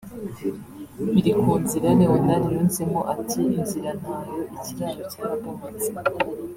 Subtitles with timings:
[1.13, 5.89] Birikunzira Leonard yunzemo ati “Inzira ntayo ikiraro cyarabomotse